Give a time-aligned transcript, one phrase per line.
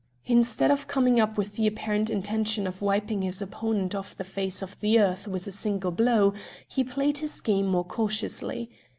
[0.25, 4.63] Instead of coming up with the apparent intention of wiping his opponent off the face
[4.63, 6.33] of the earth with a single blow,
[6.67, 8.67] he played his game more cautiously.